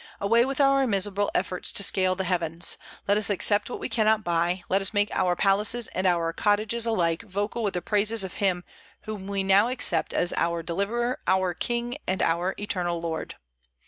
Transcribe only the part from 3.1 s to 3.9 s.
us accept what we